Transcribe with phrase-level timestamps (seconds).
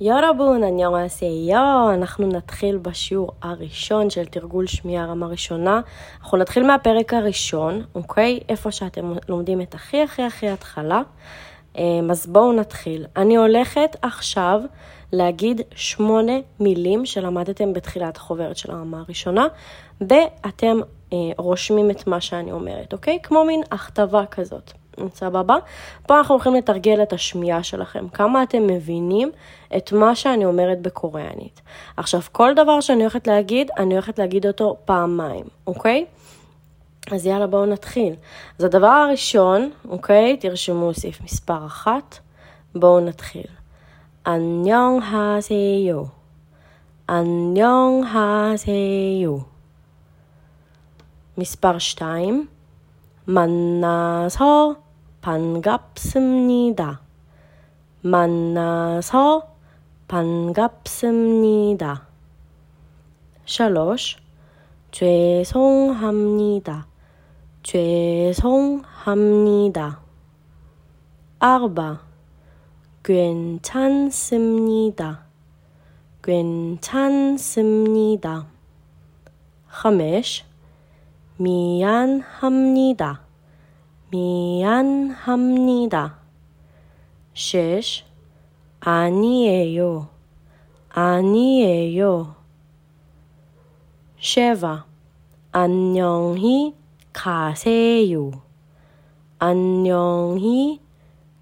[0.00, 5.80] יורבון, אניורסיו, אנחנו נתחיל בשיעור הראשון של תרגול שמיעה רמה ראשונה.
[6.20, 8.40] אנחנו נתחיל מהפרק הראשון, אוקיי?
[8.48, 11.02] איפה שאתם לומדים את הכי הכי הכי התחלה.
[11.76, 13.06] אמ, אז בואו נתחיל.
[13.16, 14.60] אני הולכת עכשיו
[15.12, 19.46] להגיד שמונה מילים שלמדתם בתחילת החוברת של הרמה הראשונה,
[20.00, 20.80] ואתם
[21.12, 23.18] אה, רושמים את מה שאני אומרת, אוקיי?
[23.22, 24.72] כמו מין הכתבה כזאת.
[25.13, 25.55] סבבה?
[26.07, 29.31] פה אנחנו הולכים לתרגל את השמיעה שלכם, כמה אתם מבינים
[29.77, 31.61] את מה שאני אומרת בקוריאנית.
[31.97, 36.05] עכשיו, כל דבר שאני הולכת להגיד, אני הולכת להגיד אותו פעמיים, אוקיי?
[37.11, 38.15] אז יאללה, בואו נתחיל.
[38.59, 40.37] אז הדבר הראשון, אוקיי?
[40.37, 42.19] תרשמו סעיף מספר אחת,
[42.75, 43.47] בואו נתחיל.
[44.25, 46.07] 안녕하세요.
[47.07, 48.25] 안녕하세요.
[51.37, 52.47] מספר שתיים,
[53.27, 54.75] 만나서
[55.20, 57.00] 반갑습니다.
[58.02, 59.56] 만나서
[60.06, 62.06] 반갑습니다.
[63.44, 63.98] 샬롯
[64.92, 66.86] 죄송합니다.
[67.62, 68.82] 죄송합니다.
[71.40, 72.00] 아르바
[73.02, 75.24] 괜찮습니다.
[76.22, 77.66] 괜찮습니다.
[79.66, 80.44] 하메시
[81.38, 83.27] 미안합니다.
[84.10, 85.98] 미안합니다.
[87.34, 88.04] 쉿.
[88.80, 90.08] 아니에요.
[90.88, 92.34] 아니에요.
[94.18, 94.86] 쉐바
[95.52, 96.74] 안녕히
[97.12, 98.30] 가세요.
[99.38, 100.80] 안녕히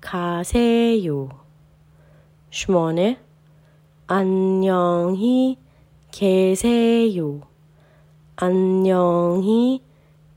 [0.00, 1.28] 가세요.
[2.50, 3.20] 쉬머네.
[4.08, 5.58] 안녕히
[6.10, 7.40] 계세요.
[8.36, 9.82] 안녕히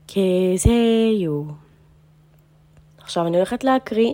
[0.06, 1.69] 계세요.
[3.09, 4.13] עכשיו אני הולכת להקריא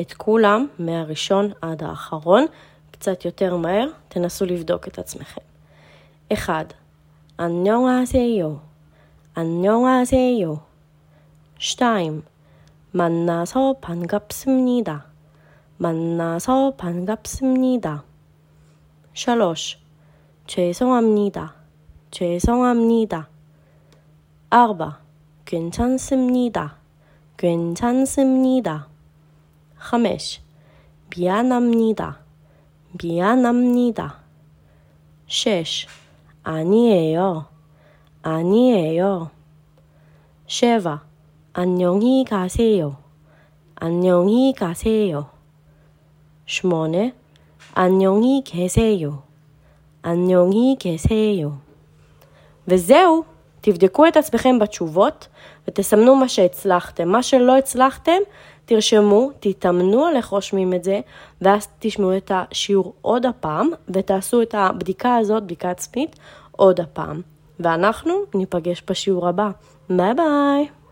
[0.00, 2.46] את כולם מהראשון עד האחרון,
[2.90, 5.40] קצת יותר מהר, תנסו לבדוק את עצמכם.
[6.32, 6.74] 1.
[7.38, 8.60] 안녕하세요.
[9.34, 10.60] 안녕하세요.
[11.58, 12.22] 2.
[12.92, 15.06] 만나서 반갑습니다.
[15.78, 18.02] 만나서 반갑습니다.
[19.14, 19.54] 3.
[20.46, 21.54] 죄송합니다.
[22.10, 23.28] 죄송합니다.
[24.50, 24.98] 4.
[25.46, 26.78] 괜찮습니다.
[27.36, 28.88] 괜찮습니다.
[29.78, 30.40] 5.
[31.16, 32.20] 미안합니다.
[33.00, 34.18] 미안합니다.
[35.28, 35.88] 6.
[36.42, 37.46] 아니에요.
[38.22, 39.30] 아니에요.
[40.46, 40.82] 7.
[41.52, 42.96] 안녕히 가세요.
[43.74, 45.30] 안녕히 가세요.
[46.46, 47.12] 8.
[47.74, 49.22] 안녕히 계세요.
[50.02, 51.60] 안녕히 계세요.
[52.66, 53.24] וזהו,
[53.65, 55.27] תבדקו את עצמכם בתשובות
[55.67, 57.09] ותסמנו מה שהצלחתם.
[57.09, 58.17] מה שלא הצלחתם,
[58.65, 60.99] תרשמו, תתאמנו על איך רושמים את זה,
[61.41, 66.15] ואז תשמעו את השיעור עוד הפעם, ותעשו את הבדיקה הזאת, בדיקה עצמית,
[66.51, 67.21] עוד הפעם.
[67.59, 69.49] ואנחנו ניפגש בשיעור הבא.
[69.89, 70.82] ביי ביי!